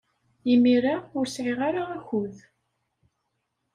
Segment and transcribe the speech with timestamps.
[0.53, 2.35] Imir-a, ur sɛiɣ ara akud.